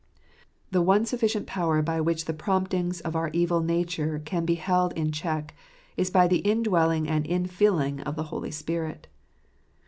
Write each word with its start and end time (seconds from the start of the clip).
The 0.71 0.81
one 0.81 1.05
sufficient 1.05 1.45
power 1.45 1.83
by 1.83 2.01
which 2.01 2.25
the 2.25 2.33
promptings 2.33 3.01
of 3.01 3.15
our 3.15 3.29
evil 3.33 3.61
nature 3.61 4.17
can 4.25 4.45
be 4.45 4.55
held 4.55 4.93
in 4.93 5.11
check 5.11 5.53
is 5.95 6.09
by 6.09 6.27
the 6.27 6.39
indwelling 6.39 7.07
and 7.07 7.23
infilling 7.25 8.01
of 8.01 8.15
the 8.15 8.23
Holy 8.33 8.49
Spirit. 8.49 9.05